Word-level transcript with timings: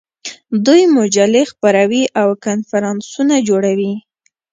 دوی 0.65 0.81
مجلې 0.97 1.43
خپروي 1.51 2.03
او 2.21 2.29
کنفرانسونه 2.45 3.35
جوړوي. 3.47 3.93